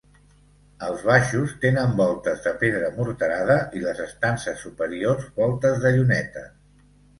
[0.85, 6.53] Els baixos tenen voltes de pedra morterada i les estances superiors voltes de llunetes.